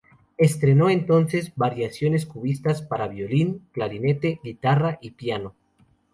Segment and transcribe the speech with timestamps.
[0.39, 5.53] Estrenó entonces "Variaciones Cubistas" para violín, clarinete, guitarra y piano.